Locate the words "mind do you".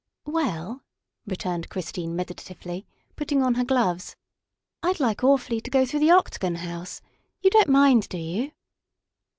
7.69-8.51